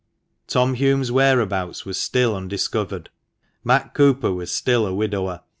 Tom 0.47 0.77
Hulme's 0.77 1.11
whereabouts 1.11 1.85
was 1.85 1.95
still 1.95 2.35
undiscovered. 2.35 3.11
Matt 3.63 3.93
Cooper 3.93 4.33
was 4.33 4.51
still 4.51 4.87
a 4.87 4.95
widower. 4.95 5.41